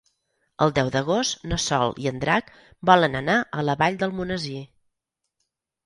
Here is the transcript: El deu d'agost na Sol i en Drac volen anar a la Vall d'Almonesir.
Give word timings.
El 0.65 0.71
deu 0.77 0.87
d'agost 0.95 1.45
na 1.51 1.59
Sol 1.65 1.93
i 2.05 2.09
en 2.13 2.19
Drac 2.25 2.51
volen 2.93 3.21
anar 3.23 3.39
a 3.61 3.69
la 3.71 3.79
Vall 3.85 4.03
d'Almonesir. 4.05 4.61